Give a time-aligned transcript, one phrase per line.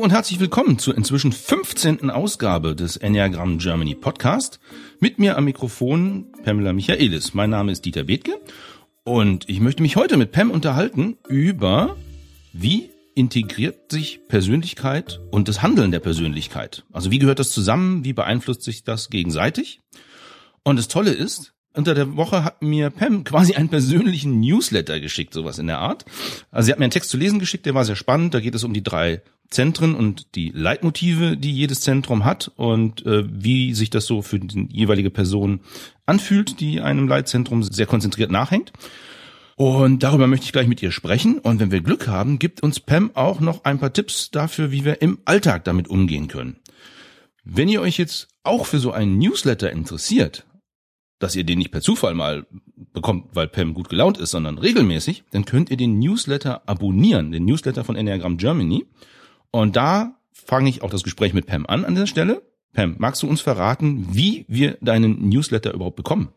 [0.00, 2.08] Und herzlich willkommen zur inzwischen 15.
[2.08, 4.58] Ausgabe des Enneagram Germany Podcast.
[4.98, 7.34] Mit mir am Mikrofon Pamela Michaelis.
[7.34, 8.40] Mein Name ist Dieter Bethke
[9.04, 11.98] und ich möchte mich heute mit Pam unterhalten über
[12.54, 16.82] wie integriert sich Persönlichkeit und das Handeln der Persönlichkeit.
[16.90, 18.02] Also wie gehört das zusammen?
[18.02, 19.80] Wie beeinflusst sich das gegenseitig?
[20.62, 25.34] Und das Tolle ist, unter der Woche hat mir Pam quasi einen persönlichen Newsletter geschickt,
[25.34, 26.06] sowas in der Art.
[26.50, 28.32] Also sie hat mir einen Text zu lesen geschickt, der war sehr spannend.
[28.32, 33.04] Da geht es um die drei Zentren und die Leitmotive, die jedes Zentrum hat und
[33.04, 35.60] äh, wie sich das so für die jeweilige Person
[36.06, 38.72] anfühlt, die einem Leitzentrum sehr konzentriert nachhängt.
[39.56, 41.38] Und darüber möchte ich gleich mit ihr sprechen.
[41.38, 44.84] Und wenn wir Glück haben, gibt uns Pam auch noch ein paar Tipps dafür, wie
[44.84, 46.56] wir im Alltag damit umgehen können.
[47.44, 50.46] Wenn ihr euch jetzt auch für so einen Newsletter interessiert,
[51.18, 52.46] dass ihr den nicht per Zufall mal
[52.94, 57.44] bekommt, weil Pam gut gelaunt ist, sondern regelmäßig, dann könnt ihr den Newsletter abonnieren, den
[57.44, 58.86] Newsletter von Enneagram Germany.
[59.50, 62.42] Und da fange ich auch das Gespräch mit Pam an an dieser Stelle.
[62.72, 66.32] Pam, magst du uns verraten, wie wir deinen Newsletter überhaupt bekommen?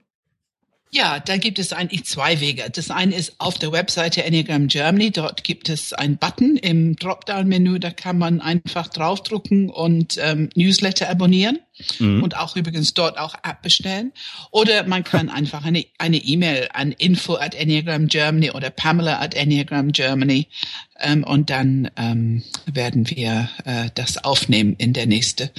[0.95, 2.69] Ja, da gibt es eigentlich zwei Wege.
[2.71, 5.09] Das eine ist auf der Webseite Enneagram Germany.
[5.09, 7.79] Dort gibt es einen Button im Dropdown-Menü.
[7.79, 11.57] Da kann man einfach draufdrucken und ähm, Newsletter abonnieren
[11.99, 12.23] mhm.
[12.23, 14.11] und auch übrigens dort auch App bestellen.
[14.51, 19.33] Oder man kann einfach eine eine E-Mail an info at Enneagram Germany oder Pamela at
[19.33, 20.47] Enneagram Germany
[20.99, 25.51] ähm, und dann ähm, werden wir äh, das aufnehmen in der nächste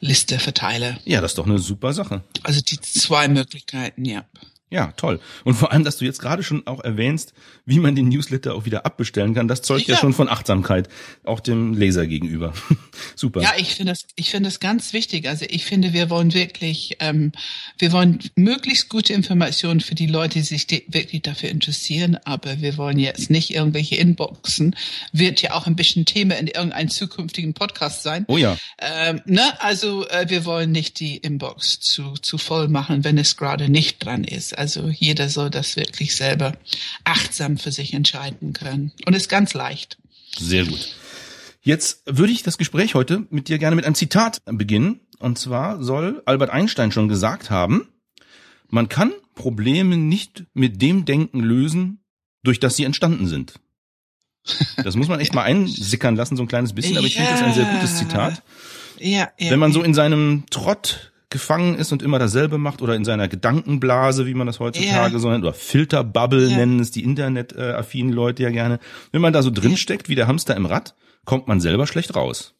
[0.00, 0.98] Liste Verteiler.
[1.04, 2.22] Ja, das ist doch eine super Sache.
[2.42, 4.24] Also die zwei Möglichkeiten, ja.
[4.72, 5.18] Ja, toll.
[5.42, 7.34] Und vor allem, dass du jetzt gerade schon auch erwähnst,
[7.66, 10.88] wie man den Newsletter auch wieder abbestellen kann, das zeugt ja, ja schon von Achtsamkeit,
[11.24, 12.52] auch dem Leser gegenüber.
[13.16, 13.42] Super.
[13.42, 15.28] Ja, ich finde das, ich finde das ganz wichtig.
[15.28, 17.32] Also ich finde, wir wollen wirklich, ähm,
[17.78, 22.76] wir wollen möglichst gute Informationen für die Leute, die sich wirklich dafür interessieren, aber wir
[22.76, 24.76] wollen jetzt nicht irgendwelche Inboxen.
[25.12, 28.24] Wird ja auch ein bisschen Thema in irgendeinem zukünftigen Podcast sein.
[28.28, 28.56] Oh ja.
[28.78, 29.42] Ähm, ne?
[29.60, 34.04] Also äh, wir wollen nicht die Inbox zu, zu voll machen, wenn es gerade nicht
[34.04, 34.56] dran ist.
[34.56, 36.54] Also jeder soll das wirklich selber
[37.04, 38.92] achtsam für sich entscheiden können.
[39.06, 39.98] Und ist ganz leicht.
[40.38, 40.94] Sehr gut.
[41.62, 45.00] Jetzt würde ich das Gespräch heute mit dir gerne mit einem Zitat beginnen.
[45.18, 47.88] Und zwar soll Albert Einstein schon gesagt haben,
[48.68, 52.02] man kann Probleme nicht mit dem Denken lösen,
[52.42, 53.54] durch das sie entstanden sind.
[54.82, 57.24] Das muss man echt mal einsickern lassen, so ein kleines bisschen, aber ich ja.
[57.24, 58.42] finde das ein sehr gutes Zitat.
[58.98, 62.96] Ja, ja, Wenn man so in seinem Trott gefangen ist und immer dasselbe macht oder
[62.96, 65.18] in seiner Gedankenblase, wie man das heutzutage yeah.
[65.18, 66.56] so nennt, oder Filterbubble yeah.
[66.56, 68.80] nennen es die internetaffinen Leute ja gerne.
[69.12, 70.94] Wenn man da so drin steckt, wie der Hamster im Rad,
[71.24, 72.54] kommt man selber schlecht raus.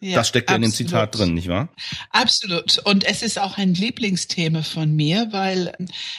[0.00, 1.70] Ja, das steckt ja in dem Zitat drin, nicht wahr?
[2.10, 2.78] Absolut.
[2.84, 5.72] Und es ist auch ein Lieblingsthema von mir, weil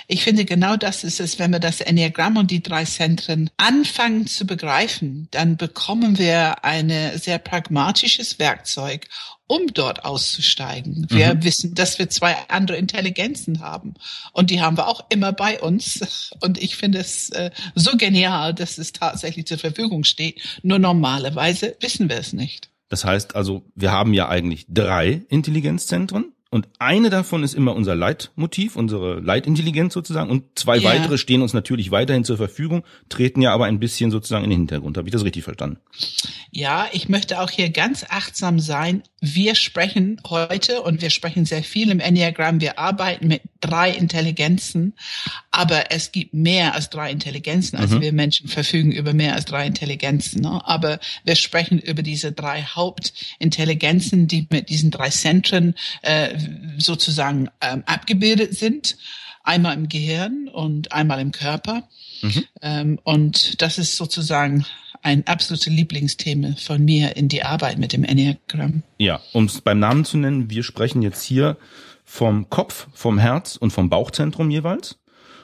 [0.07, 4.25] ich finde, genau das ist es, wenn wir das Enneagramm und die drei Zentren anfangen
[4.25, 9.07] zu begreifen, dann bekommen wir ein sehr pragmatisches Werkzeug,
[9.47, 11.07] um dort auszusteigen.
[11.09, 11.43] Wir mhm.
[11.43, 13.95] wissen, dass wir zwei andere Intelligenzen haben.
[14.33, 16.31] Und die haben wir auch immer bei uns.
[16.41, 20.41] Und ich finde es äh, so genial, dass es tatsächlich zur Verfügung steht.
[20.63, 22.69] Nur normalerweise wissen wir es nicht.
[22.89, 26.33] Das heißt also, wir haben ja eigentlich drei Intelligenzzentren.
[26.49, 30.29] Und eine davon ist immer unser Leitmotiv, unsere Leitintelligenz sozusagen.
[30.29, 30.89] Und zwei ja.
[30.89, 34.59] weitere stehen uns natürlich weiterhin zur Verfügung, treten ja aber ein bisschen sozusagen in den
[34.59, 34.97] Hintergrund.
[34.97, 35.77] Habe ich das richtig verstanden?
[36.51, 39.03] Ja, ich möchte auch hier ganz achtsam sein.
[39.19, 42.61] Wir sprechen heute und wir sprechen sehr viel im Enneagramm.
[42.61, 44.93] Wir arbeiten mit drei Intelligenzen,
[45.49, 47.77] aber es gibt mehr als drei Intelligenzen.
[47.77, 48.01] Also mhm.
[48.01, 50.41] wir Menschen verfügen über mehr als drei Intelligenzen.
[50.41, 50.61] Ne?
[50.63, 55.73] Aber wir sprechen über diese drei Hauptintelligenzen, die mit diesen drei Zentren
[56.03, 56.37] äh,
[56.77, 58.97] sozusagen ähm, abgebildet sind.
[59.43, 61.87] Einmal im Gehirn und einmal im Körper.
[62.21, 62.43] Mhm.
[62.61, 64.63] Ähm, und das ist sozusagen
[65.01, 68.83] ein absolutes Lieblingsthema von mir in die Arbeit mit dem Enneagramm.
[68.97, 71.57] Ja, um es beim Namen zu nennen, wir sprechen jetzt hier
[72.05, 74.97] vom Kopf, vom Herz und vom Bauchzentrum jeweils.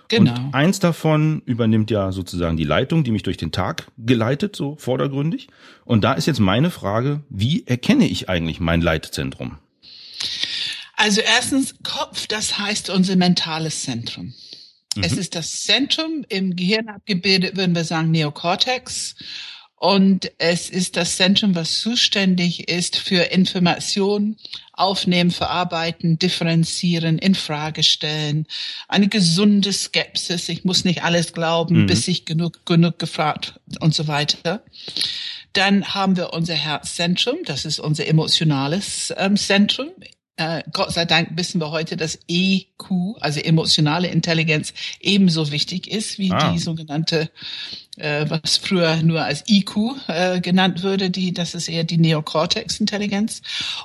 [0.08, 0.32] Genau.
[0.32, 4.76] Und eins davon übernimmt ja sozusagen die Leitung, die mich durch den Tag geleitet, so
[4.78, 5.48] vordergründig.
[5.86, 9.58] Und da ist jetzt meine Frage, wie erkenne ich eigentlich mein Leitzentrum?
[10.96, 14.34] Also erstens Kopf, das heißt unser mentales Zentrum.
[14.96, 15.04] Mhm.
[15.04, 19.16] Es ist das Zentrum im Gehirn abgebildet, würden wir sagen Neokortex.
[19.84, 24.38] Und es ist das Zentrum, was zuständig ist für Information,
[24.72, 28.48] aufnehmen, verarbeiten, differenzieren, in Frage stellen,
[28.88, 30.48] eine gesunde Skepsis.
[30.48, 31.88] Ich muss nicht alles glauben, mhm.
[31.88, 34.64] bis ich genug, genug gefragt und so weiter.
[35.52, 39.90] Dann haben wir unser Herzzentrum, das ist unser emotionales ähm, Zentrum
[40.38, 46.18] äh, Gott sei Dank wissen wir heute, dass EQ, also emotionale Intelligenz, ebenso wichtig ist
[46.18, 46.52] wie ah.
[46.52, 47.30] die sogenannte,
[47.98, 53.42] äh, was früher nur als IQ äh, genannt würde, die, das ist eher die Neocortex-Intelligenz.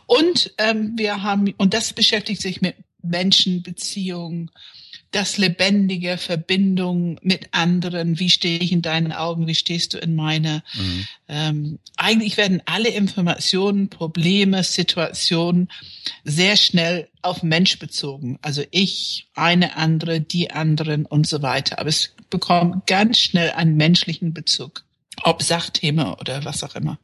[0.07, 4.51] Und ähm, wir haben, und das beschäftigt sich mit Menschenbeziehungen,
[5.11, 8.19] das lebendige Verbindung mit anderen.
[8.19, 9.47] Wie stehe ich in deinen Augen?
[9.47, 10.63] Wie stehst du in meine?
[10.75, 11.07] Mhm.
[11.29, 15.71] Ähm, eigentlich werden alle Informationen, Probleme, Situationen
[16.25, 18.39] sehr schnell auf Mensch bezogen.
[18.43, 21.79] Also ich, eine andere, die anderen und so weiter.
[21.79, 24.85] Aber es bekommt ganz schnell einen menschlichen Bezug.
[25.23, 26.99] Ob Sachthema oder was auch immer.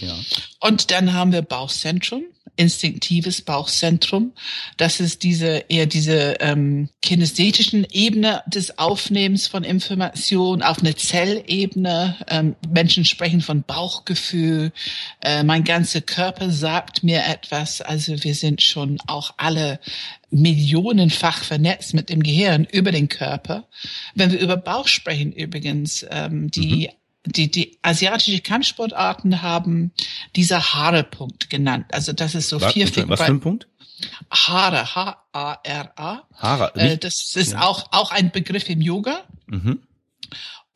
[0.00, 0.16] Ja.
[0.60, 2.22] Und dann haben wir Bauchzentrum
[2.56, 4.32] instinktives Bauchzentrum.
[4.76, 12.16] Das ist diese eher diese ähm, kinästhetischen Ebene des Aufnehmens von Information auf eine Zellebene.
[12.28, 14.72] Ähm, Menschen sprechen von Bauchgefühl.
[15.20, 17.80] Äh, mein ganzer Körper sagt mir etwas.
[17.80, 19.78] Also wir sind schon auch alle
[20.30, 23.68] millionenfach vernetzt mit dem Gehirn über den Körper.
[24.14, 29.92] Wenn wir über Bauch sprechen übrigens, ähm, die mhm die, die asiatische Kampfsportarten haben
[30.34, 31.86] dieser Haare-Punkt genannt.
[31.92, 33.10] Also das ist so was, vier Finger.
[33.10, 33.66] Was für ein Punkt?
[34.30, 36.22] Haare, H-A-R-A.
[36.34, 36.74] Haare.
[36.74, 37.62] Äh, das ist ja.
[37.62, 39.24] auch, auch ein Begriff im Yoga.
[39.46, 39.82] Mhm.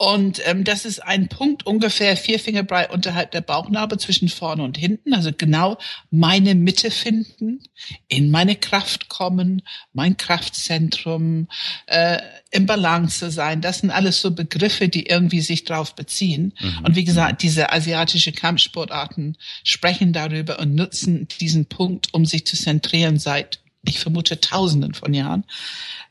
[0.00, 4.62] Und ähm, das ist ein Punkt ungefähr vier Finger breit unterhalb der Bauchnabel zwischen vorne
[4.62, 5.12] und hinten.
[5.12, 5.76] Also genau
[6.10, 7.64] meine Mitte finden,
[8.08, 9.60] in meine Kraft kommen,
[9.92, 11.48] mein Kraftzentrum,
[11.84, 12.16] äh,
[12.50, 13.60] im Balance sein.
[13.60, 16.54] Das sind alles so Begriffe, die irgendwie sich drauf beziehen.
[16.58, 16.78] Mhm.
[16.86, 22.56] Und wie gesagt, diese asiatische Kampfsportarten sprechen darüber und nutzen diesen Punkt, um sich zu
[22.56, 25.44] zentrieren seit ich vermute Tausenden von Jahren.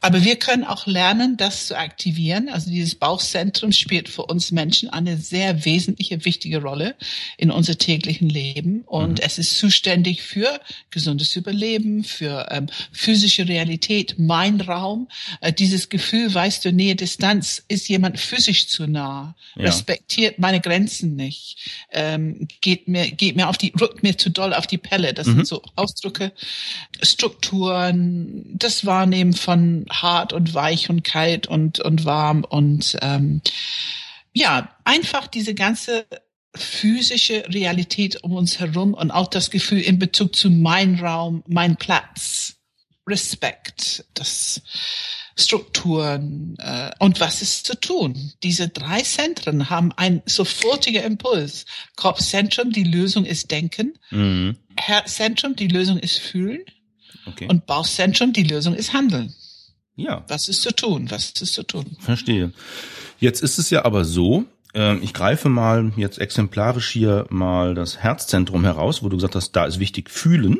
[0.01, 2.47] Aber wir können auch lernen, das zu aktivieren.
[2.49, 6.95] Also dieses Bauchzentrum spielt für uns Menschen eine sehr wesentliche, wichtige Rolle
[7.37, 8.83] in unser täglichen Leben.
[8.85, 9.25] Und mhm.
[9.25, 15.09] es ist zuständig für gesundes Überleben, für ähm, physische Realität, mein Raum.
[15.41, 19.65] Äh, dieses Gefühl, weißt du, Nähe, Distanz, ist jemand physisch zu nah, ja.
[19.65, 21.57] respektiert meine Grenzen nicht,
[21.91, 25.13] ähm, geht mir, geht mir auf die, rückt mir zu doll auf die Pelle.
[25.13, 25.35] Das mhm.
[25.35, 26.31] sind so Ausdrücke,
[27.59, 33.41] Strukturen, das Wahrnehmen von hart und weich und kalt und, und warm und ähm,
[34.33, 36.05] ja, einfach diese ganze
[36.55, 41.75] physische Realität um uns herum und auch das Gefühl in Bezug zu mein Raum, mein
[41.75, 42.55] Platz,
[43.07, 44.61] Respekt, das
[45.35, 48.33] Strukturen äh, und was ist zu tun.
[48.43, 51.65] Diese drei Zentren haben einen sofortigen Impuls.
[51.95, 53.97] Kopfzentrum, die Lösung ist Denken.
[54.11, 54.57] Mhm.
[54.77, 56.61] Herzzentrum, die Lösung ist Fühlen.
[57.25, 57.47] Okay.
[57.49, 59.33] Und Bauchzentrum, die Lösung ist Handeln.
[59.95, 60.23] Ja.
[60.27, 61.07] Was ist zu tun?
[61.09, 61.97] Was ist zu tun?
[61.99, 62.51] Verstehe.
[63.19, 67.97] Jetzt ist es ja aber so, ähm, ich greife mal jetzt exemplarisch hier mal das
[67.97, 70.59] Herzzentrum heraus, wo du gesagt hast, da ist wichtig fühlen.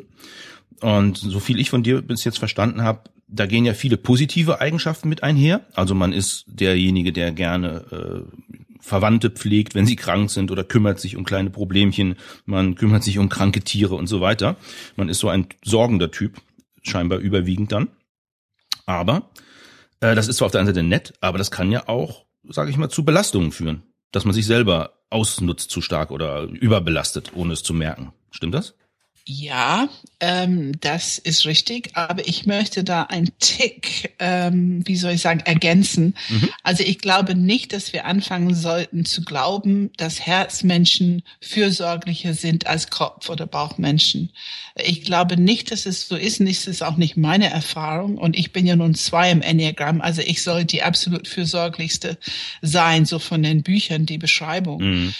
[0.81, 4.60] Und so viel ich von dir bis jetzt verstanden habe, da gehen ja viele positive
[4.60, 5.62] Eigenschaften mit einher.
[5.74, 8.49] Also man ist derjenige, der gerne äh,
[8.80, 12.16] Verwandte pflegt, wenn sie krank sind oder kümmert sich um kleine Problemchen.
[12.46, 14.56] Man kümmert sich um kranke Tiere und so weiter.
[14.96, 16.42] Man ist so ein sorgender Typ,
[16.81, 17.90] scheinbar überwiegend dann.
[18.86, 19.30] Aber
[20.00, 22.72] äh, das ist zwar auf der einen Seite nett, aber das kann ja auch, sage
[22.72, 27.54] ich mal, zu Belastungen führen, dass man sich selber ausnutzt zu stark oder überbelastet, ohne
[27.54, 28.14] es zu merken.
[28.31, 28.76] Stimmt das?
[29.31, 35.21] Ja, ähm, das ist richtig, aber ich möchte da ein Tick, ähm, wie soll ich
[35.21, 36.16] sagen, ergänzen.
[36.30, 36.50] Mhm.
[36.64, 42.90] Also ich glaube nicht, dass wir anfangen sollten zu glauben, dass Herzmenschen fürsorglicher sind als
[42.90, 44.31] Kopf- oder Bauchmenschen.
[44.76, 48.18] Ich glaube nicht, dass es so ist, und es ist auch nicht meine Erfahrung.
[48.18, 52.18] Und ich bin ja nun zwei im Enneagramm, also ich soll die absolut fürsorglichste
[52.64, 54.81] sein, so von den Büchern, die Beschreibung.
[54.81, 55.14] Mhm.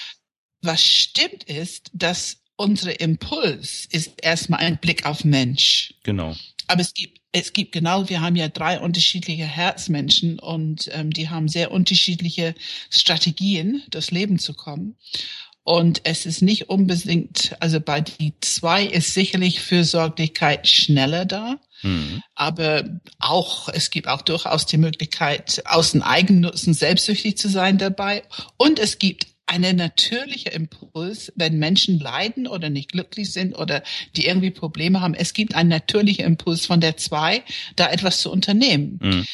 [0.64, 5.94] Was stimmt ist, dass unsere Impuls ist erstmal ein Blick auf Mensch.
[6.04, 6.36] Genau.
[6.68, 11.30] Aber es gibt es gibt genau, wir haben ja drei unterschiedliche Herzmenschen und ähm, die
[11.30, 12.56] haben sehr unterschiedliche
[12.90, 14.96] Strategien, das Leben zu kommen.
[15.64, 21.60] Und es ist nicht unbedingt, also bei die zwei ist sicherlich Fürsorglichkeit schneller da.
[21.84, 22.24] Mhm.
[22.34, 22.84] Aber
[23.20, 28.24] auch, es gibt auch durchaus die Möglichkeit, aus dem Eigennutzen selbstsüchtig zu sein dabei.
[28.58, 33.82] Und es gibt eine natürliche Impuls, wenn Menschen leiden oder nicht glücklich sind oder
[34.16, 35.16] die irgendwie Probleme haben.
[35.16, 37.44] Es gibt einen natürlichen Impuls von der zwei,
[37.76, 39.00] da etwas zu unternehmen.
[39.02, 39.26] Mhm.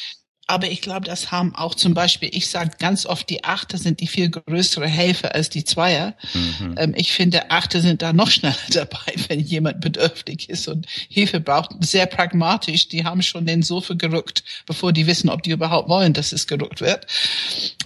[0.47, 3.99] Aber ich glaube, das haben auch zum Beispiel, ich sage ganz oft, die Achter sind
[3.99, 6.15] die viel größere Helfer als die Zweier.
[6.33, 6.75] Mhm.
[6.77, 11.39] Ähm, ich finde, Achter sind da noch schneller dabei, wenn jemand bedürftig ist und Hilfe
[11.39, 11.71] braucht.
[11.83, 12.89] Sehr pragmatisch.
[12.89, 16.45] Die haben schon den Sofa gerückt, bevor die wissen, ob die überhaupt wollen, dass es
[16.45, 17.07] gerückt wird.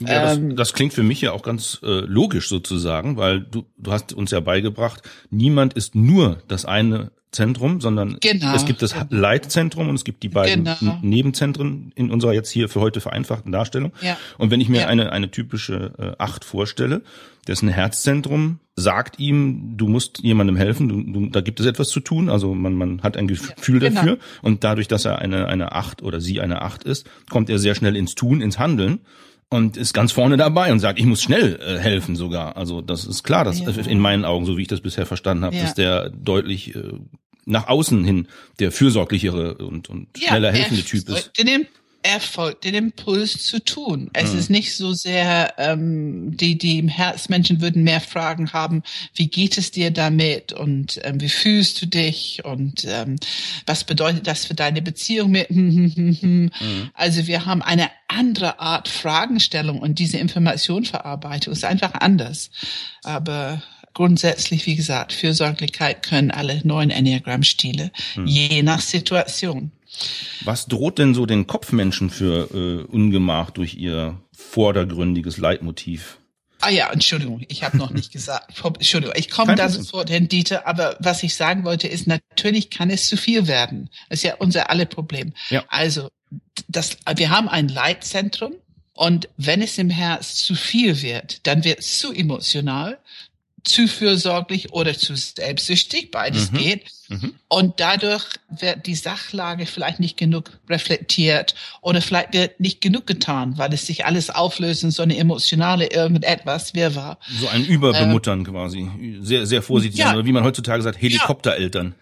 [0.01, 3.65] Ja, ähm, das, das, klingt für mich ja auch ganz äh, logisch sozusagen, weil du,
[3.77, 8.55] du hast uns ja beigebracht, niemand ist nur das eine Zentrum, sondern Genau.
[8.55, 10.98] es gibt das Leitzentrum und es gibt die beiden Genau.
[11.01, 13.91] Nebenzentren in unserer jetzt hier für heute vereinfachten Darstellung.
[14.01, 14.17] Ja.
[14.38, 14.88] Und wenn ich mir Ja.
[14.88, 17.03] eine, eine typische äh, Acht vorstelle,
[17.48, 22.00] dessen Herzzentrum sagt ihm, du musst jemandem helfen, du, du, da gibt es etwas zu
[22.00, 23.95] tun, also man, man hat ein Gefühl genau.
[24.01, 27.59] dafür und dadurch, dass er eine, eine Acht oder sie eine Acht ist, kommt er
[27.59, 29.00] sehr schnell ins Tun, ins Handeln
[29.51, 32.55] und ist ganz vorne dabei und sagt, ich muss schnell äh, helfen sogar.
[32.55, 33.67] Also das ist klar, dass Ja.
[33.69, 35.63] in meinen Augen, so wie ich das bisher verstanden habe, Ja.
[35.63, 36.83] dass der deutlich äh,
[37.50, 38.27] nach außen hin
[38.60, 41.32] der fürsorglichere und, und schneller helfende er Typ ist.
[41.38, 41.68] Den,
[42.01, 44.10] er folgt den Impuls zu tun.
[44.13, 44.39] Es Mhm.
[44.39, 48.84] ist nicht so sehr, ähm, die, die im Herzmenschen würden mehr Fragen haben,
[49.15, 53.18] wie geht es dir damit und ähm, wie fühlst du dich und ähm,
[53.65, 55.50] was bedeutet das für deine Beziehung mit
[56.20, 56.51] Mhm.
[56.94, 62.50] Also wir haben eine andere Art Fragenstellung und diese Informationverarbeitung ist einfach anders.
[63.03, 63.62] Aber
[63.93, 68.27] grundsätzlich, wie gesagt, Fürsorglichkeit können alle neuen Enneagramm-Stile, Mhm.
[68.27, 69.72] je nach Situation.
[70.46, 76.17] Was droht denn so den Kopfmenschen für äh, Ungemach durch ihr vordergründiges Leitmotiv?
[76.62, 78.53] Ah ja, Entschuldigung, ich habe noch nicht gesagt.
[78.63, 82.89] Entschuldigung, ich komme da sofort hin, Dieter, aber was ich sagen wollte, ist, natürlich kann
[82.89, 83.89] es zu viel werden.
[84.10, 85.34] Das ist ja unser alle Problem.
[85.50, 85.63] Ja.
[85.69, 86.10] Also,
[86.67, 88.53] das, wir haben ein Leitzentrum
[88.93, 93.00] und wenn es im Herz zu viel wird, dann wird es zu emotional,
[93.63, 96.57] zu fürsorglich oder zu selbstsüchtig, beides Mhm.
[96.57, 96.85] geht.
[97.09, 97.33] Mhm.
[97.47, 103.57] Und dadurch wird die Sachlage vielleicht nicht genug reflektiert oder vielleicht wird nicht genug getan,
[103.57, 107.17] weil es sich alles auflöst in so eine emotionale irgendetwas Wirrwarr.
[107.39, 108.89] So ein Überbemuttern quasi.
[109.21, 110.13] Sehr, sehr vorsichtig Ja.
[110.13, 111.95] Oder wie man heutzutage sagt, Helikoptereltern.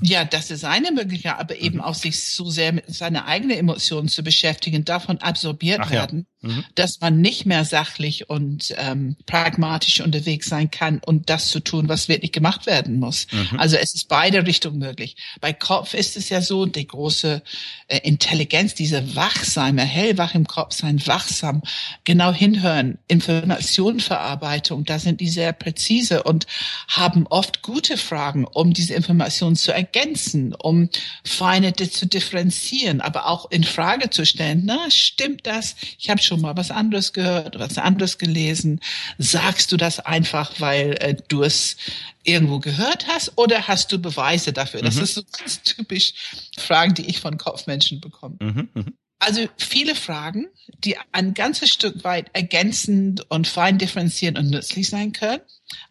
[0.00, 1.60] Ja, das ist eine Möglichkeit, aber Mhm.
[1.60, 6.06] eben auch sich so sehr mit seiner eigenen Emotionen zu beschäftigen, davon absorbiert Ach ja.
[6.40, 6.64] Mhm.
[6.76, 11.88] dass man nicht mehr sachlich und ähm, pragmatisch unterwegs sein kann und das zu tun,
[11.88, 13.26] was wirklich gemacht werden muss.
[13.32, 13.58] Mhm.
[13.58, 15.16] Also es ist beide Richtungen möglich.
[15.40, 17.42] Bei Kopf ist es ja so, die große
[17.88, 21.60] äh, Intelligenz, diese Wachsame, hellwach im Kopf sein, wachsam,
[22.04, 26.46] genau hinhören, Informationenverarbeitung, da sind die sehr präzise und
[26.86, 30.88] haben oft gute Fragen, um diese Informationen zu ergänzen, um
[31.24, 34.62] feine zu differenzieren, aber auch in Frage zu stellen.
[34.64, 35.74] Na, stimmt das?
[35.98, 38.80] Ich habe schon mal was anderes gehört, was anderes gelesen.
[39.18, 41.76] Sagst du das einfach, weil äh, du es
[42.22, 44.82] irgendwo gehört hast oder hast du Beweise dafür?
[44.82, 45.02] Das Mhm.
[45.02, 46.12] ist so ganz typisch
[46.56, 48.36] Fragen, die ich von Kopfmenschen bekomme.
[48.40, 48.68] Mhm.
[48.74, 48.94] Mhm.
[49.20, 50.46] Also viele Fragen,
[50.84, 55.40] die ein ganzes Stück weit ergänzend und fein differenzierend und nützlich sein können.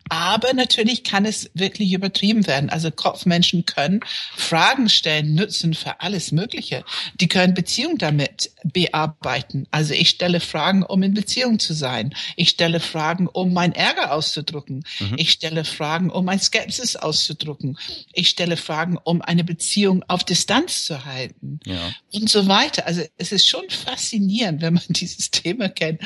[0.09, 2.69] Aber natürlich kann es wirklich übertrieben werden.
[2.69, 3.99] Also Kopfmenschen können
[4.37, 6.85] Fragen stellen, nützen für alles Mögliche.
[7.19, 9.67] Die können Beziehung damit bearbeiten.
[9.69, 12.15] Also ich stelle Fragen, um in Beziehung zu sein.
[12.37, 14.85] Ich stelle Fragen, um mein Ärger auszudrücken.
[15.17, 17.77] Ich stelle Fragen, um mein Skepsis auszudrücken.
[18.13, 21.93] Ich stelle Fragen, um eine Beziehung auf Distanz zu halten Ja.
[22.13, 22.87] und so weiter.
[22.87, 26.01] Also es ist schon faszinierend, wenn man dieses Thema kennt,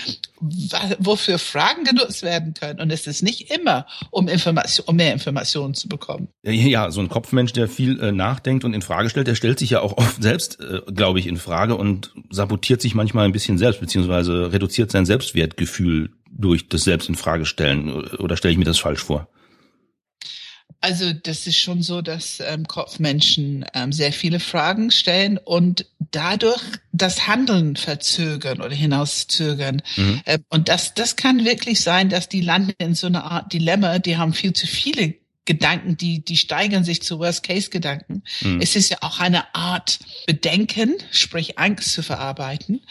[0.97, 2.79] wofür Fragen genutzt werden können.
[2.81, 3.60] Und es ist nicht immer,
[4.09, 6.29] um Information, um mehr Informationen zu bekommen.
[6.43, 9.71] Ja, so ein Kopfmensch, der viel äh, nachdenkt und in Frage stellt, der stellt sich
[9.71, 13.57] ja auch oft selbst, äh, glaube ich, in Frage und sabotiert sich manchmal ein bisschen
[13.57, 17.89] selbst, beziehungsweise reduziert sein Selbstwertgefühl durch das Selbst in Frage stellen.
[17.91, 19.27] Oder stelle ich mir das falsch vor?
[20.81, 26.61] Also das ist schon so, dass ähm, Kopfmenschen ähm, sehr viele Fragen stellen und dadurch
[26.91, 29.83] das Handeln verzögern oder hinauszögern.
[29.95, 30.21] Mhm.
[30.25, 33.99] Ähm, und das, das kann wirklich sein, dass die landen in so einer Art Dilemma,
[33.99, 38.21] die haben viel zu viele Gedanken, die, die steigern sich zu Worst-Case-Gedanken.
[38.41, 38.61] Mhm.
[38.61, 42.81] Es ist ja auch eine Art Bedenken, sprich Angst zu verarbeiten.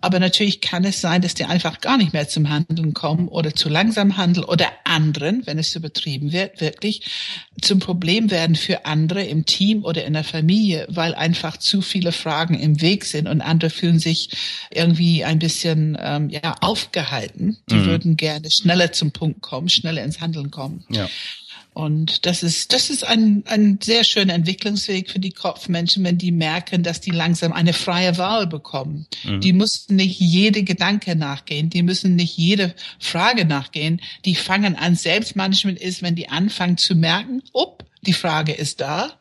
[0.00, 3.52] Aber natürlich kann es sein, dass die einfach gar nicht mehr zum Handeln kommen oder
[3.52, 7.02] zu langsam handeln oder anderen, wenn es übertrieben wird, wirklich
[7.60, 12.12] zum Problem werden für andere im Team oder in der Familie, weil einfach zu viele
[12.12, 14.30] Fragen im Weg sind und andere fühlen sich
[14.70, 17.58] irgendwie ein bisschen ähm, ja aufgehalten.
[17.68, 17.86] Die Mhm.
[17.86, 20.84] würden gerne schneller zum Punkt kommen, schneller ins Handeln kommen.
[20.90, 21.08] Ja.
[21.78, 26.32] Und das ist, das ist ein, ein sehr schöner Entwicklungsweg für die Kopfmenschen, wenn die
[26.32, 29.06] merken, dass die langsam eine freie Wahl bekommen.
[29.22, 29.40] Mhm.
[29.42, 34.00] Die müssen nicht jede Gedanke nachgehen, die müssen nicht jede Frage nachgehen.
[34.24, 39.12] Die fangen an, Selbstmanagement ist, wenn die anfangen zu merken, up, die Frage ist da.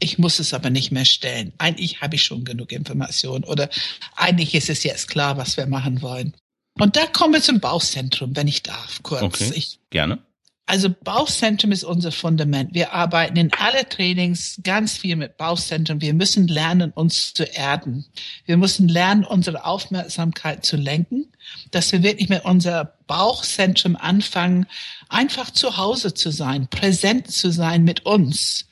[0.00, 1.52] Ich muss es aber nicht mehr stellen.
[1.58, 3.68] Eigentlich habe ich schon genug Informationen oder
[4.16, 6.32] eigentlich ist es jetzt klar, was wir machen wollen.
[6.80, 9.20] Und da kommen wir zum Bauchzentrum, wenn ich darf, kurz.
[9.20, 9.52] Okay.
[9.54, 10.20] Ich Gerne.
[10.66, 12.72] Also Bauchzentrum ist unser Fundament.
[12.72, 16.00] Wir arbeiten in alle Trainings ganz viel mit Bauchzentrum.
[16.00, 18.06] Wir müssen lernen, uns zu erden.
[18.46, 21.26] Wir müssen lernen, unsere Aufmerksamkeit zu lenken,
[21.72, 24.66] dass wir wirklich mit unser Bauchzentrum anfangen,
[25.08, 28.66] einfach zu Hause zu sein, präsent zu sein mit uns.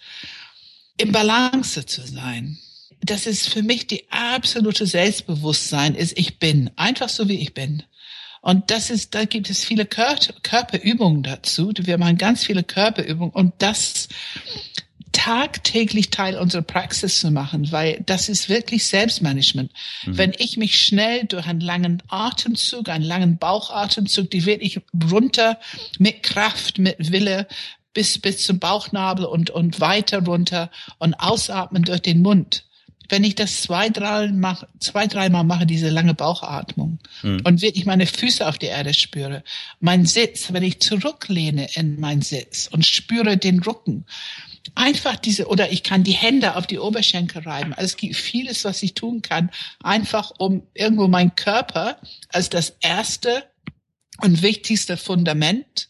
[1.00, 2.58] im Balance zu sein.
[3.00, 7.82] Das ist für mich die absolute Selbstbewusstsein, ist ich bin, einfach so wie ich bin.
[8.40, 11.72] Und das ist, da gibt es viele Körperübungen dazu.
[11.76, 14.08] Wir machen ganz viele Körperübungen und das
[15.12, 19.72] tagtäglich Teil unserer Praxis zu machen, weil das ist wirklich Selbstmanagement.
[20.06, 20.18] Mhm.
[20.18, 24.80] Wenn ich mich schnell durch einen langen Atemzug, einen langen Bauchatemzug, die wirklich
[25.10, 25.58] runter
[25.98, 27.46] mit Kraft, mit Wille
[27.92, 32.64] bis, bis zum Bauchnabel und, und weiter runter und ausatmen durch den Mund.
[33.10, 37.42] Wenn ich das zwei, drei mache, zwei, dreimal mache, diese lange Bauchatmung mhm.
[37.44, 39.44] und wirklich meine Füße auf die Erde spüre,
[39.80, 44.06] mein Sitz, wenn ich zurücklehne in meinen Sitz und spüre den Rücken,
[44.74, 47.72] einfach diese, oder ich kann die Hände auf die Oberschenkel reiben.
[47.72, 49.50] Also es gibt vieles, was ich tun kann,
[49.82, 51.98] einfach um irgendwo mein Körper
[52.28, 53.44] als das erste
[54.22, 55.88] und wichtigste Fundament,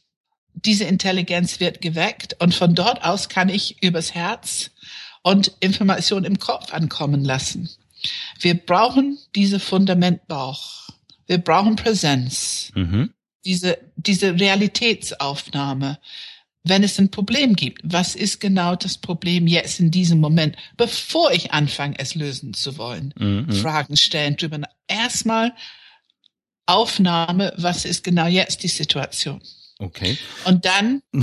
[0.54, 4.70] diese Intelligenz wird geweckt und von dort aus kann ich übers Herz
[5.22, 7.68] und Information im Kopf ankommen lassen.
[8.38, 10.88] Wir brauchen diese Fundamentbauch.
[11.26, 12.72] Wir brauchen Präsenz.
[12.74, 13.10] Mhm.
[13.44, 15.98] Diese, diese Realitätsaufnahme
[16.62, 21.32] wenn es ein Problem gibt, was ist genau das Problem jetzt in diesem Moment, bevor
[21.32, 23.14] ich anfange, es lösen zu wollen?
[23.16, 23.52] Mhm.
[23.52, 24.60] Fragen stellen drüber.
[24.86, 25.54] Erstmal
[26.66, 29.40] Aufnahme, was ist genau jetzt die Situation?
[29.80, 30.18] Okay.
[30.44, 31.02] Und dann?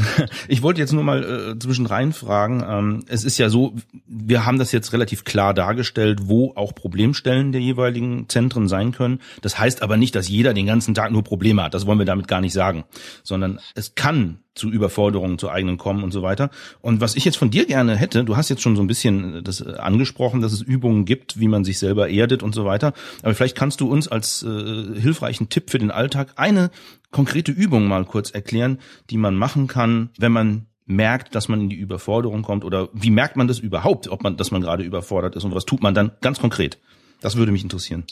[0.50, 2.64] Ich wollte jetzt nur mal äh, zwischenrein fragen.
[2.68, 3.76] Ähm, es ist ja so,
[4.08, 9.20] wir haben das jetzt relativ klar dargestellt, wo auch Problemstellen der jeweiligen Zentren sein können.
[9.42, 11.74] Das heißt aber nicht, dass jeder den ganzen Tag nur Probleme hat.
[11.74, 12.86] Das wollen wir damit gar nicht sagen.
[13.24, 16.50] Sondern es kann zu Überforderungen zu eigenen kommen und so weiter.
[16.82, 19.44] Und was ich jetzt von dir gerne hätte, du hast jetzt schon so ein bisschen
[19.44, 22.94] das äh, angesprochen, dass es Übungen gibt, wie man sich selber erdet und so weiter.
[23.24, 26.72] Aber vielleicht kannst du uns als äh, hilfreichen Tipp für den Alltag eine
[27.12, 31.70] konkrete Übung mal kurz erklären, die man machen kann, wenn man merkt, dass man in
[31.70, 35.36] die Überforderung kommt oder wie merkt man das überhaupt, ob man, dass man gerade überfordert
[35.36, 36.80] ist und was tut man dann ganz konkret?
[37.22, 38.06] Das würde mich interessieren.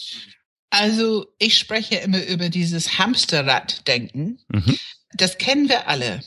[0.70, 4.40] Also ich spreche immer über dieses Hamsterrad-Denken.
[4.50, 4.76] Mhm.
[5.14, 6.22] Das kennen wir alle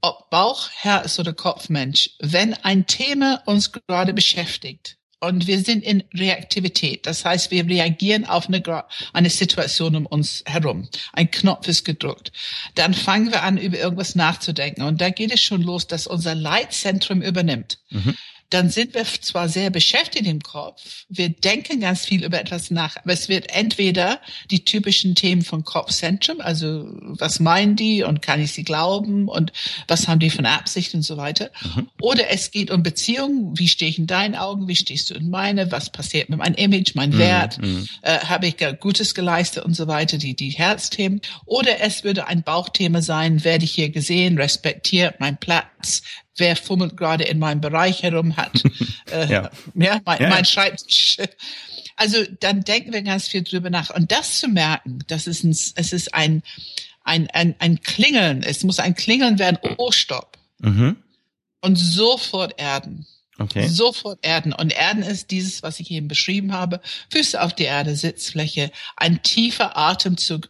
[0.00, 6.04] ob Bauch, Herz oder Kopfmensch, wenn ein Thema uns gerade beschäftigt und wir sind in
[6.14, 8.62] Reaktivität, das heißt, wir reagieren auf eine,
[9.12, 12.32] eine Situation um uns herum, ein Knopf ist gedrückt,
[12.74, 14.82] dann fangen wir an, über irgendwas nachzudenken.
[14.82, 17.78] Und da geht es schon los, dass unser Leitzentrum übernimmt.
[17.90, 18.16] Mhm
[18.50, 22.96] dann sind wir zwar sehr beschäftigt im Kopf, wir denken ganz viel über etwas nach,
[22.96, 28.40] aber es wird entweder die typischen Themen von Kopfzentrum, also was meinen die und kann
[28.42, 29.52] ich sie glauben und
[29.86, 31.88] was haben die von Absicht und so weiter, mhm.
[32.00, 35.30] oder es geht um Beziehungen, wie stehe ich in deinen Augen, wie stehst du in
[35.30, 37.18] meine, was passiert mit meinem Image, mein mhm.
[37.18, 37.86] Wert, mhm.
[38.02, 42.42] äh, habe ich Gutes geleistet und so weiter, die, die Herzthemen, oder es würde ein
[42.42, 46.02] Bauchthema sein, werde ich hier gesehen, respektiert, mein Platz,
[46.38, 48.62] wer fummelt gerade in meinem Bereich herum hat.
[49.12, 49.50] äh, ja.
[49.74, 50.28] ja, mein, ja.
[50.28, 51.18] mein Schreibtisch.
[51.96, 53.90] Also dann denken wir ganz viel drüber nach.
[53.90, 56.42] Und das zu merken, das ist ein, es ist ein,
[57.02, 58.42] ein, ein, ein Klingeln.
[58.42, 59.58] Es muss ein Klingeln werden.
[59.78, 60.38] Oh, stopp.
[60.58, 60.96] Mhm.
[61.60, 63.06] Und sofort erden.
[63.38, 63.68] Okay.
[63.68, 64.52] Sofort erden.
[64.52, 66.80] Und erden ist dieses, was ich eben beschrieben habe.
[67.10, 70.48] Füße auf die Erde, Sitzfläche, ein tiefer Atemzug.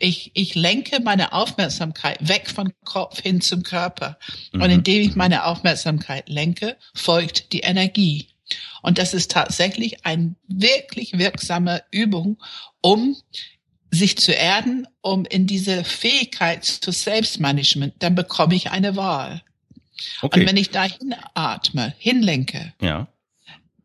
[0.00, 4.18] Ich, ich lenke meine Aufmerksamkeit weg von Kopf hin zum Körper.
[4.52, 4.62] Mhm.
[4.62, 8.28] Und indem ich meine Aufmerksamkeit lenke, folgt die Energie.
[8.82, 12.42] Und das ist tatsächlich eine wirklich wirksame Übung,
[12.80, 13.16] um
[13.90, 19.42] sich zu erden, um in diese Fähigkeit zu Selbstmanagement, dann bekomme ich eine Wahl.
[20.22, 20.40] Okay.
[20.40, 23.08] Und wenn ich da hinatme, hinlenke, ja.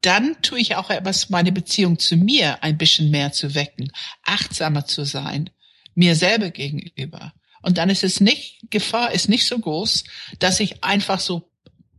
[0.01, 3.91] dann tue ich auch etwas, meine Beziehung zu mir ein bisschen mehr zu wecken,
[4.23, 5.49] achtsamer zu sein,
[5.95, 7.33] mir selber gegenüber.
[7.61, 10.03] Und dann ist es nicht, Gefahr ist nicht so groß,
[10.37, 11.49] dass ich einfach so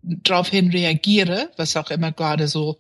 [0.03, 2.79] daraufhin reagiere, was auch immer gerade so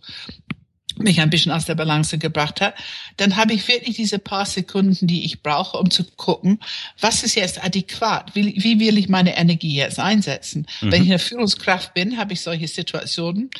[0.98, 2.74] mich ein bisschen aus der Balance gebracht hat,
[3.16, 6.60] dann habe ich wirklich diese paar Sekunden, die ich brauche, um zu gucken,
[7.00, 8.34] was ist jetzt adäquat?
[8.34, 10.66] Wie, wie will ich meine Energie jetzt einsetzen?
[10.80, 10.92] Mhm.
[10.92, 13.50] Wenn ich eine Führungskraft bin, habe ich solche Situationen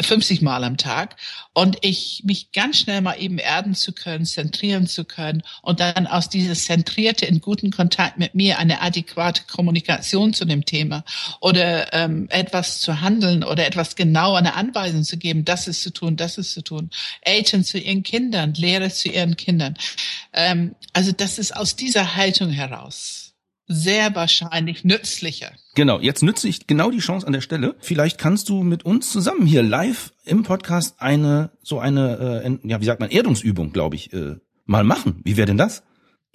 [0.00, 1.16] 50 äh, Mal am Tag
[1.52, 6.06] und ich mich ganz schnell mal eben erden zu können, zentrieren zu können und dann
[6.06, 11.04] aus dieses Zentrierte in guten Kontakt mit mir eine adäquate Kommunikation zu dem Thema
[11.40, 15.92] oder ähm, etwas zu handeln oder etwas genau eine Anweisung zu geben, das ist zu
[15.92, 16.90] tun, das ist zu tun.
[17.20, 19.76] Eltern zu ihren Kindern, Lehrer zu ihren Kindern.
[20.32, 23.24] Ähm, also das ist aus dieser Haltung heraus
[23.66, 25.52] sehr wahrscheinlich nützlicher.
[25.74, 27.74] Genau, jetzt nütze ich genau die Chance an der Stelle.
[27.80, 32.80] Vielleicht kannst du mit uns zusammen hier live im Podcast eine, so eine, äh, ja,
[32.80, 35.20] wie sagt man, Erdungsübung, glaube ich, äh, mal machen.
[35.24, 35.82] Wie wäre denn das?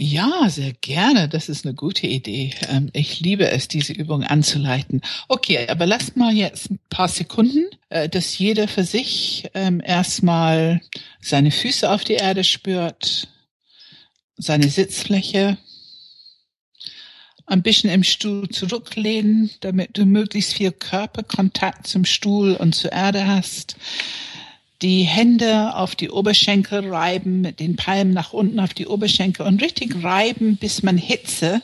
[0.02, 1.28] Ja, sehr gerne.
[1.28, 2.54] Das ist eine gute Idee.
[2.70, 5.02] Ähm, ich liebe es, diese Übung anzuleiten.
[5.28, 10.82] Okay, aber lass mal jetzt ein paar Sekunden äh, dass jeder für sich ähm, erstmal
[11.22, 13.28] seine Füße auf die Erde spürt,
[14.38, 15.58] seine Sitzfläche,
[17.48, 23.26] ein bisschen im Stuhl zurücklehnen, damit du möglichst viel Körperkontakt zum Stuhl und zur Erde
[23.26, 23.76] hast.
[24.82, 29.62] Die Hände auf die Oberschenkel reiben, mit den Palmen nach unten auf die Oberschenkel und
[29.62, 31.62] richtig reiben, bis man Hitze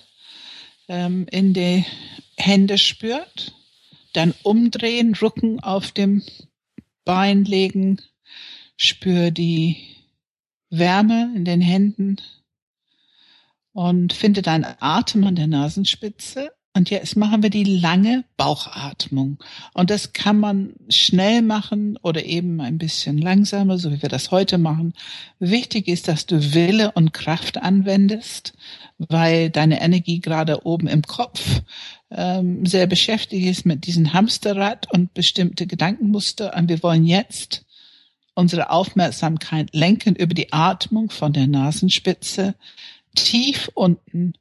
[0.89, 1.85] ähm, in die
[2.37, 3.53] Hände spürt.
[4.13, 6.23] Dann umdrehen, Rücken auf dem
[7.05, 8.01] Bein legen,
[8.75, 9.77] spür die
[10.69, 12.17] Wärme in den Händen
[13.71, 16.51] und finde deinen Atem an der Nasenspitze.
[16.75, 19.37] Und jetzt machen wir die lange Bauchatmung.
[19.73, 24.29] Und das kann man schnell machen oder eben ein bisschen langsamer, so wie wir das
[24.29, 24.93] heute machen.
[25.39, 28.55] Wichtig ist, dass du Wille und Kraft anwendest,
[28.97, 31.61] weil deine Energie gerade oben im Kopf
[32.11, 36.57] ähm, sehr beschäftigt ist mit diesem Hamsterrad und bestimmte Gedankenmuster.
[36.57, 37.63] Und wir wollen jetzt
[38.33, 42.53] unsere Aufmerksamkeit lenken über die Atmung von der Nasenspitze
[43.15, 44.33] tief unten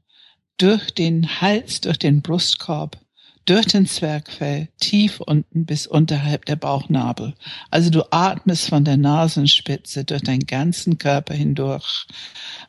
[0.59, 2.99] durch den Hals, durch den Brustkorb,
[3.45, 7.35] durch den Zwergfell, tief unten bis unterhalb der Bauchnabel.
[7.71, 12.07] Also du atmest von der Nasenspitze durch deinen ganzen Körper hindurch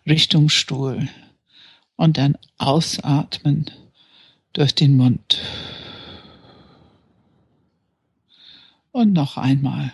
[0.06, 1.08] Richtung Stuhl
[1.95, 3.71] und dann ausatmen
[4.54, 5.39] durch den Mund.
[8.91, 9.91] Und noch einmal.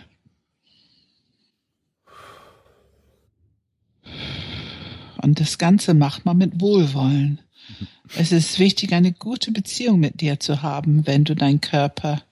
[5.20, 7.40] Und das Ganze macht man mit Wohlwollen.
[8.14, 12.22] Es ist wichtig, eine gute Beziehung mit dir zu haben, wenn du deinen Körper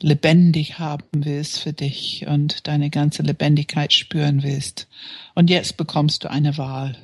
[0.00, 4.88] lebendig haben willst für dich und deine ganze Lebendigkeit spüren willst.
[5.34, 6.96] Und jetzt bekommst du eine Wahl.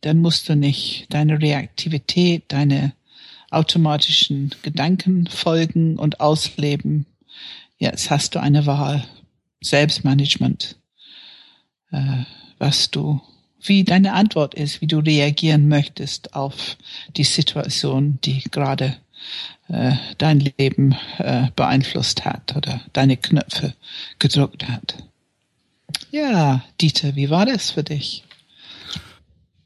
[0.00, 2.92] Dann musst du nicht deine Reaktivität, deine
[3.50, 7.06] automatischen Gedanken folgen und ausleben.
[7.78, 9.04] Jetzt hast du eine Wahl.
[9.62, 10.76] Selbstmanagement.
[11.90, 12.24] Äh,
[12.58, 13.20] was du
[13.68, 16.76] wie deine Antwort ist, wie du reagieren möchtest auf
[17.16, 18.96] die Situation, die gerade
[19.68, 23.74] äh, dein Leben äh, beeinflusst hat oder deine Knöpfe
[24.18, 24.96] gedrückt hat.
[26.10, 28.24] Ja, Dieter, wie war das für dich?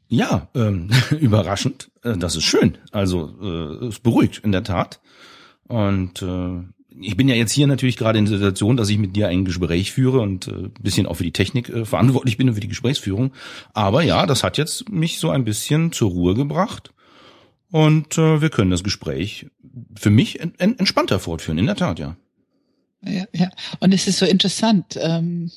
[0.09, 1.91] Ja, ähm, überraschend.
[2.03, 2.79] Äh, das ist schön.
[2.93, 5.01] Also äh, es beruhigt in der Tat.
[5.67, 6.63] Und äh,
[7.01, 9.45] ich bin ja jetzt hier natürlich gerade in der Situation, dass ich mit dir ein
[9.45, 12.69] Gespräch führe und äh, bisschen auch für die Technik äh, verantwortlich bin und für die
[12.69, 13.33] Gesprächsführung.
[13.73, 16.93] Aber ja, das hat jetzt mich so ein bisschen zur Ruhe gebracht.
[17.71, 19.47] Und äh, wir können das Gespräch
[19.95, 22.17] für mich en en entspannter fortführen, in der Tat, ja.
[23.03, 23.51] Ja, ja.
[23.81, 24.99] Und es ist so interessant.
[25.01, 25.51] Ähm,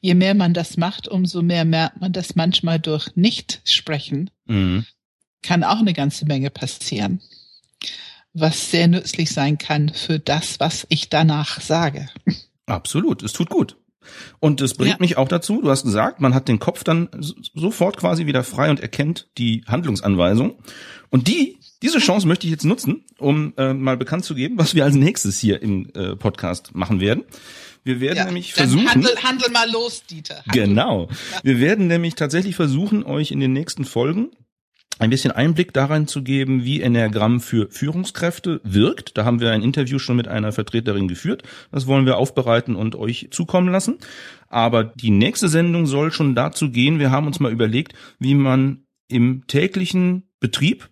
[0.00, 4.86] je mehr man das macht, umso mehr merkt man, dass manchmal durch Nicht-Sprechen mhm.
[5.42, 7.20] kann auch eine ganze Menge passieren
[8.40, 12.08] was sehr nützlich sein kann für das, was ich danach sage.
[12.66, 13.76] Absolut, es tut gut.
[14.40, 15.00] Und es bringt ja.
[15.00, 17.08] mich auch dazu, du hast gesagt, man hat den Kopf dann
[17.54, 20.58] sofort quasi wieder frei und erkennt die Handlungsanweisung.
[21.10, 24.74] Und die, diese Chance möchte ich jetzt nutzen, um äh, mal bekannt zu geben, was
[24.74, 27.24] wir als nächstes hier im äh, Podcast machen werden.
[27.84, 28.88] Wir werden ja, nämlich versuchen.
[28.88, 30.42] Handel, handel mal los, Dieter.
[30.46, 30.66] Handel.
[30.66, 31.08] Genau.
[31.32, 31.40] Ja.
[31.42, 34.30] Wir werden nämlich tatsächlich versuchen, euch in den nächsten Folgen
[34.98, 39.16] ein bisschen Einblick darin zu geben, wie Enneagramm für Führungskräfte wirkt.
[39.16, 41.42] Da haben wir ein Interview schon mit einer Vertreterin geführt.
[41.70, 43.98] Das wollen wir aufbereiten und euch zukommen lassen.
[44.48, 46.98] Aber die nächste Sendung soll schon dazu gehen.
[46.98, 50.88] Wir haben uns mal überlegt, wie man im täglichen Betrieb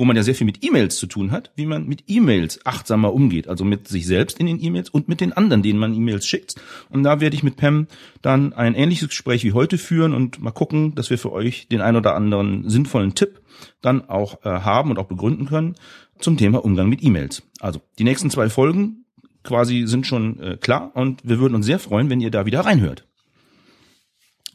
[0.00, 3.12] wo man ja sehr viel mit E-Mails zu tun hat, wie man mit E-Mails achtsamer
[3.12, 6.26] umgeht, also mit sich selbst in den E-Mails und mit den anderen, denen man E-Mails
[6.26, 6.56] schickt.
[6.88, 7.86] Und da werde ich mit Pam
[8.22, 11.82] dann ein ähnliches Gespräch wie heute führen und mal gucken, dass wir für euch den
[11.82, 13.42] ein oder anderen sinnvollen Tipp
[13.82, 15.76] dann auch äh, haben und auch begründen können
[16.18, 17.42] zum Thema Umgang mit E-Mails.
[17.60, 19.04] Also die nächsten zwei Folgen
[19.42, 22.60] quasi sind schon äh, klar und wir würden uns sehr freuen, wenn ihr da wieder
[22.60, 23.06] reinhört.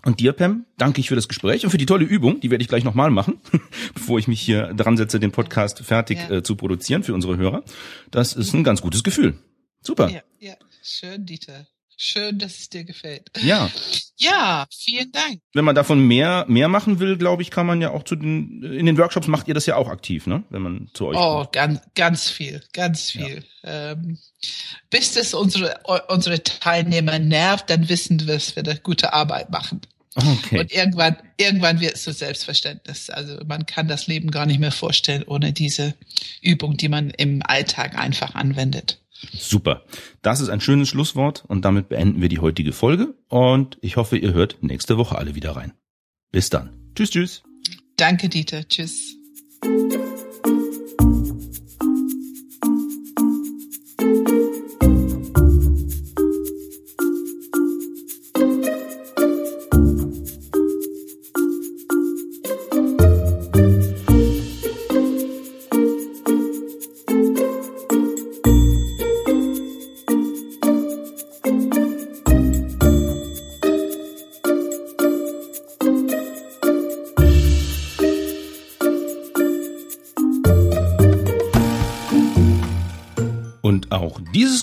[0.05, 2.39] Und dir, Pam, danke ich für das Gespräch und für die tolle Übung.
[2.39, 3.41] Die werde ich gleich nochmal machen,
[3.95, 6.37] bevor ich mich hier dran setze, den Podcast fertig ja.
[6.37, 7.63] äh, zu produzieren für unsere Hörer.
[8.11, 9.33] Das ist ein ganz gutes Gefühl.
[9.81, 10.09] Super.
[10.09, 10.53] Ja, ja.
[10.83, 11.65] schön, Dieter.
[11.97, 13.31] Schön, dass es dir gefällt.
[13.41, 13.69] Ja.
[14.17, 15.39] Ja, vielen Dank.
[15.53, 18.61] Wenn man davon mehr, mehr machen will, glaube ich, kann man ja auch zu den,
[18.63, 20.43] in den Workshops macht ihr das ja auch aktiv, ne?
[20.49, 21.53] Wenn man zu euch Oh, kommt.
[21.53, 23.43] ganz, ganz viel, ganz viel.
[23.63, 23.91] Ja.
[23.93, 24.17] Ähm,
[24.89, 29.81] bis das unsere, unsere Teilnehmer nervt, dann wissen wir, dass wir da gute Arbeit machen.
[30.15, 30.59] Okay.
[30.59, 33.09] Und irgendwann, irgendwann wird es so Selbstverständnis.
[33.09, 35.93] Also man kann das Leben gar nicht mehr vorstellen ohne diese
[36.41, 39.01] Übung, die man im Alltag einfach anwendet.
[39.37, 39.83] Super.
[40.21, 44.17] Das ist ein schönes Schlusswort und damit beenden wir die heutige Folge und ich hoffe,
[44.17, 45.73] ihr hört nächste Woche alle wieder rein.
[46.31, 46.91] Bis dann.
[46.95, 47.43] Tschüss, tschüss.
[47.97, 48.67] Danke, Dieter.
[48.67, 49.15] Tschüss.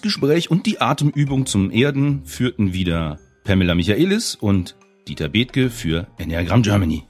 [0.03, 4.77] Gespräch und die Atemübung zum Erden führten wieder Pamela Michaelis und
[5.09, 7.05] Dieter Bethke für Enneagram Germany.